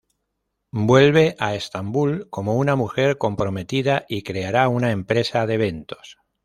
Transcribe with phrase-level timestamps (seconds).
[0.87, 6.17] Vuelve a Estambul como una mujer comprometida y creará una empresa de eventos.